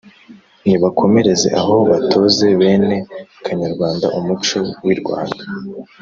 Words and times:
nibakomereze 0.65 1.47
aho, 1.59 1.75
batoze 1.89 2.45
bene 2.59 2.97
kanyarwanda 3.45 4.07
umuco 4.17 4.59
w’i 4.85 4.95
rwanda 5.01 5.43